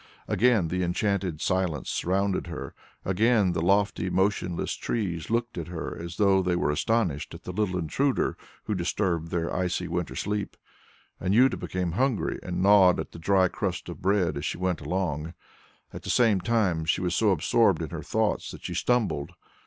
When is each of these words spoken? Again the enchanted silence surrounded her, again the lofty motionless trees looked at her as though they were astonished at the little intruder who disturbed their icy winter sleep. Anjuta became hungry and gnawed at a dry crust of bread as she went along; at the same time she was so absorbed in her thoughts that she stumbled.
Again 0.27 0.69
the 0.69 0.81
enchanted 0.81 1.41
silence 1.41 1.87
surrounded 1.91 2.47
her, 2.47 2.73
again 3.05 3.51
the 3.51 3.61
lofty 3.61 4.09
motionless 4.09 4.73
trees 4.73 5.29
looked 5.29 5.59
at 5.59 5.67
her 5.67 5.95
as 5.95 6.17
though 6.17 6.41
they 6.41 6.55
were 6.55 6.71
astonished 6.71 7.35
at 7.35 7.43
the 7.43 7.51
little 7.51 7.77
intruder 7.77 8.35
who 8.63 8.73
disturbed 8.73 9.29
their 9.29 9.55
icy 9.55 9.87
winter 9.87 10.15
sleep. 10.15 10.57
Anjuta 11.21 11.55
became 11.55 11.91
hungry 11.91 12.39
and 12.41 12.63
gnawed 12.63 12.99
at 12.99 13.13
a 13.13 13.19
dry 13.19 13.47
crust 13.47 13.89
of 13.89 14.01
bread 14.01 14.37
as 14.37 14.45
she 14.45 14.57
went 14.57 14.81
along; 14.81 15.35
at 15.93 16.01
the 16.01 16.09
same 16.09 16.41
time 16.41 16.83
she 16.83 16.99
was 17.01 17.13
so 17.13 17.29
absorbed 17.29 17.83
in 17.83 17.91
her 17.91 18.01
thoughts 18.01 18.49
that 18.49 18.63
she 18.63 18.73
stumbled. 18.73 19.33